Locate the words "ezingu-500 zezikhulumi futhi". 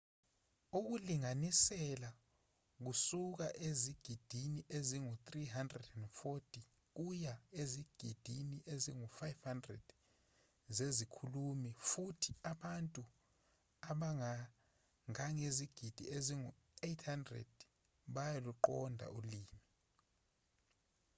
8.73-12.31